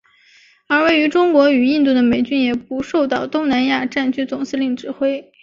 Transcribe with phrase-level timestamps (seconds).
[0.67, 5.31] 而位于中国与印度的美军也不受到东南亚战区总司令指挥。